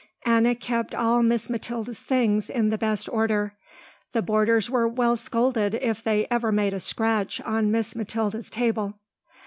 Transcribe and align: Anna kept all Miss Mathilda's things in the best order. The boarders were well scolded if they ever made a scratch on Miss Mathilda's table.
Anna 0.25 0.55
kept 0.55 0.95
all 0.95 1.21
Miss 1.21 1.47
Mathilda's 1.47 1.99
things 1.99 2.49
in 2.49 2.69
the 2.69 2.77
best 2.79 3.07
order. 3.07 3.53
The 4.13 4.23
boarders 4.23 4.67
were 4.67 4.87
well 4.87 5.15
scolded 5.15 5.75
if 5.75 6.03
they 6.03 6.25
ever 6.31 6.51
made 6.51 6.73
a 6.73 6.79
scratch 6.79 7.39
on 7.41 7.69
Miss 7.69 7.95
Mathilda's 7.95 8.49
table. 8.49 8.95